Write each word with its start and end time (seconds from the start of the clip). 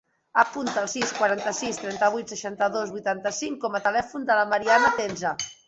Apunta 0.43 0.79
el 0.83 0.87
sis, 0.93 1.11
quaranta-sis, 1.17 1.81
trenta-vuit, 1.83 2.33
seixanta-dos, 2.35 2.95
vuitanta-cinc 2.97 3.63
com 3.67 3.77
a 3.77 3.85
telèfon 3.91 4.29
de 4.33 4.43
la 4.43 4.51
Mariana 4.57 4.93
Tenza. 5.01 5.39